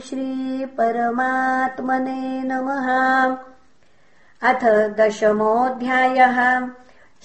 श्रीपरमात्मने 0.00 2.42
नमः। 2.42 2.88
अथ 4.48 4.96
दशमोऽध्यायः। 4.96 6.68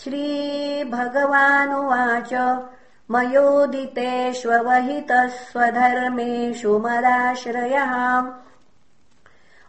श्रीभगवानुवाच 0.04 2.63
मयोदितेष्वहितः 3.11 5.27
स्वधर्मेषु 5.27 6.79
मदाश्रयः। 6.79 8.24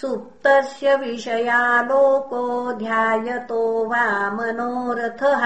सुप्तस्य 0.00 0.94
विषयालोको 1.02 2.42
ध्यायतो 2.78 3.60
वा 3.90 4.06
मनोरथः 4.36 5.44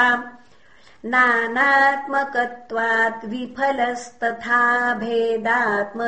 नानात्मकत्वात् 1.15 3.27
विफलस्तथा 3.33 4.63
भेदात्मधीर्गुणैः 5.03 6.07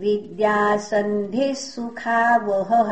विद्यासन्धिः 0.03 1.53
सुखावहः 1.65 2.91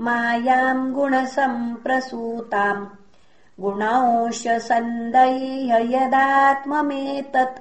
मायाम् 0.00 0.92
गुणसम्प्रसूताम्। 0.92 2.86
गुणौषसन्दैह 3.60 5.94
यदात्ममेतत् 5.94 7.60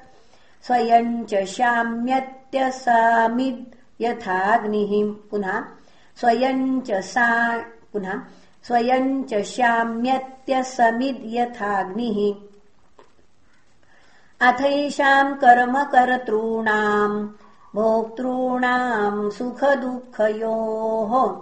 स्वयम् 0.65 1.25
च 1.25 1.45
शाम्यत्यसामिद् 1.45 3.65
यथाग्निः। 4.01 5.13
पुनः 5.31 5.63
स्वयम् 6.19 6.81
च 6.81 6.91
सा 6.91 7.63
पुनः 7.93 8.21
स्वयम् 8.63 9.23
च 9.23 9.33
शाम्यत्यसमिद् 9.33 11.25
यथाग्निः 11.25 12.48
अथैषाम् 14.41 15.35
कर्मकर्तॄणाम् 15.35 17.27
भोक्तॄणाम् 17.75 19.31
सुखदुःखयोः। 19.31 21.35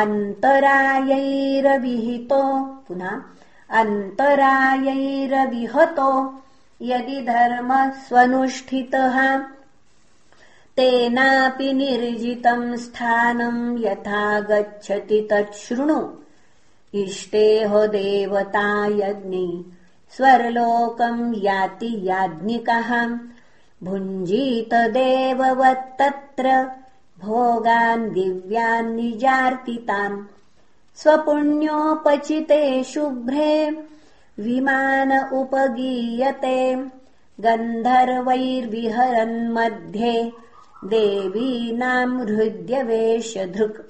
अन्तरायैरविहितो 0.00 2.74
पुनः 2.88 3.22
अन्तरायैरविहतो 3.70 6.40
यदि 6.82 7.20
धर्मः 7.20 7.90
स्वनुष्ठितः 7.90 9.38
तेनापि 10.76 11.72
निर्जितम् 11.72 12.76
स्थानम् 12.76 13.84
यथा 13.84 14.40
गच्छति 14.40 15.28
तच्छृणु 15.32 16.08
इष्टेह 16.94 17.86
देवता 17.86 18.86
यज्ञि 18.86 19.72
स्वर्लोकम् 20.16 21.34
याति 21.36 22.00
याज्ञिकः। 22.04 23.18
भुञ्जीत 23.82 24.74
देववत्तत्र 24.74 26.70
भोगान् 27.24 28.10
दिव्यान् 28.10 28.96
निजार्तितान्। 28.96 30.24
स्वपुण्योपचिते 30.96 32.84
शुभ्रे 32.84 33.82
विमान 34.40 35.28
उपगीयते। 35.32 36.76
गन्धर्वैर्विहरन्मध्ये 37.40 40.32
देवीनाम् 40.84 42.20
हृद्यवेशधृक् 42.20 43.80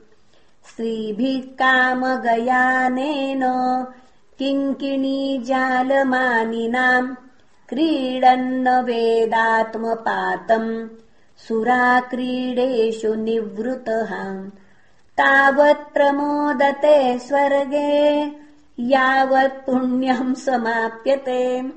स्त्रीभिः 0.68 1.40
कामगयानेन 1.40 3.42
किङ्किणीजालमानिनाम् 4.38 7.14
क्रीडन्न 7.68 8.68
वेदात्मपातम् 8.68 10.88
सुराक्रीडेषु 11.38 13.14
निवृतः। 13.14 14.50
तावत् 15.20 15.94
प्रमोदते 15.94 17.18
स्वर्गे 17.18 18.32
यावत् 18.80 19.66
पुण्यम् 19.66 20.34
समाप्यते। 20.34 21.70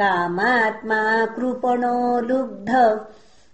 कामात्मा 0.00 1.26
कृपणो 1.26 2.20
लुब्ध 2.20 3.00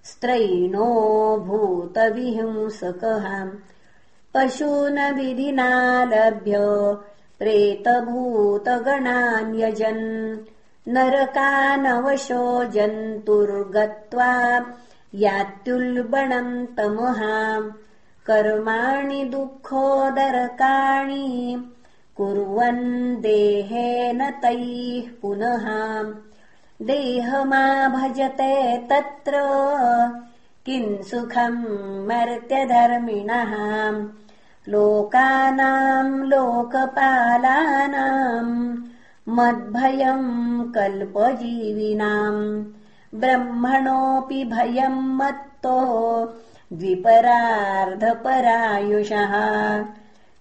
स्त्रैणो 0.04 1.46
भूतविहिंसकः 1.46 3.50
पशून 4.34 5.12
विधिना 5.12 6.04
लभ्य 6.04 6.58
प्रेतभूतगणान्यजन्। 7.38 10.38
नरकानवशो 10.88 12.64
जन्तुर्गत्वा 12.64 14.60
यात्युल्बणम् 15.14 16.66
तमहा 16.76 17.60
कर्माणि 18.26 19.25
दुःखोदरकाणि 19.25 21.56
कुर्वन् 22.16 23.20
देहेन 23.20 24.31
तैः 24.31 25.10
पुनः 25.22 25.66
देहमा 26.82 27.88
भजते 27.88 28.76
तत्र। 28.76 29.32
किम् 30.67 31.02
सुखम् 31.02 32.08
मर्त्यधर्मिणः। 32.08 33.52
लोकानाम् 34.69 36.25
लोकपालानाम् 36.25 38.76
मद्भयम् 39.29 40.73
कल्पजीविनाम् 40.73 42.64
ब्रह्मणोऽपि 43.14 44.44
भयम् 44.44 45.19
मत्तो 45.19 45.78
द्विपरार्धपरायुषः। 46.73 49.32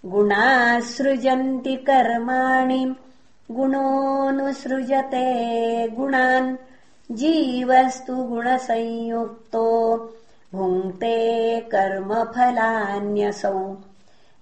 गुणासृजन्ति 0.05 1.75
कर्माणि 1.75 2.95
गुणोऽनुसृजते 3.55 5.27
गुणान् 5.87 6.55
जीवस्तु 7.17 8.15
गुणसंयुक्तो 8.15 9.67
भुङ्क्ते 10.53 11.17
कर्मफलान्यसौ। 11.71 13.75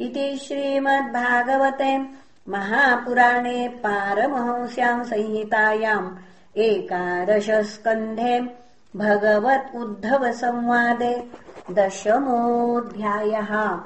इति 0.00 0.36
श्रीमद्भागवते 0.36 2.00
महापुराणे 2.48 3.68
पारमहंस्याम् 3.68 5.04
संहितायाम् 5.04 6.16
एकादशस्कन्धे 6.58 8.54
भगवत् 8.96 9.76
उद्धवसंवादे 9.76 11.30
दशमोऽध्यायः। 11.70 13.80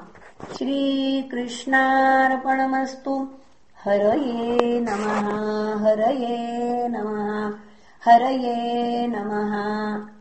श्रीकृष्णार्पणमस्तु। 0.57 3.29
हरये 3.85 4.79
नमः 4.79 5.85
हरये 5.85 6.87
नमः 6.87 7.57
हरये 8.05 9.07
नमः 9.07 10.12